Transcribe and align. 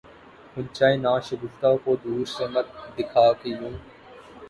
غنچۂ 0.53 0.87
ناشگفتہ 1.03 1.69
کو 1.83 1.91
دور 2.03 2.25
سے 2.33 2.45
مت 2.53 2.67
دکھا 2.95 3.25
کہ 3.39 3.47
یوں 3.51 3.75